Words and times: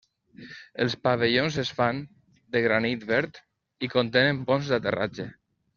Els 0.85 0.95
pavellons 1.07 1.59
es 1.65 1.73
fan 1.81 2.01
de 2.57 2.65
granit 2.65 3.07
verd 3.13 3.41
i 3.89 3.95
contenen 3.97 4.45
ponts 4.51 4.75
d'aterratge. 4.75 5.33